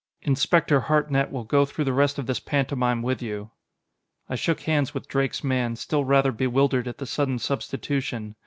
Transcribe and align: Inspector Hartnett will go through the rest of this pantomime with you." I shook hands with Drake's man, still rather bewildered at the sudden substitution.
Inspector 0.23 0.79
Hartnett 0.79 1.29
will 1.31 1.43
go 1.43 1.63
through 1.63 1.83
the 1.85 1.93
rest 1.93 2.17
of 2.17 2.25
this 2.25 2.39
pantomime 2.39 3.03
with 3.03 3.21
you." 3.21 3.51
I 4.27 4.33
shook 4.33 4.61
hands 4.61 4.95
with 4.95 5.07
Drake's 5.07 5.43
man, 5.43 5.75
still 5.75 6.05
rather 6.05 6.31
bewildered 6.31 6.87
at 6.87 6.97
the 6.97 7.05
sudden 7.05 7.37
substitution. 7.37 8.33